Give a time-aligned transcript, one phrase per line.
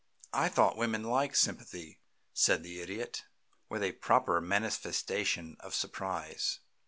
[0.33, 1.99] "I thought women liked sympathy?"
[2.33, 3.25] said the Idiot,
[3.69, 6.59] with a proper manifestation of surprise.